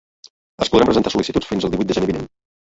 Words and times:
Es 0.65 0.71
podran 0.75 0.89
presentar 0.91 1.11
sol·licituds 1.15 1.51
fins 1.51 1.69
al 1.69 1.75
divuit 1.77 1.93
de 1.93 1.99
gener 1.99 2.11
vinent. 2.13 2.29